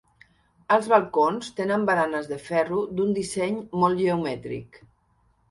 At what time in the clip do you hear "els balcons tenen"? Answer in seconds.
0.77-1.85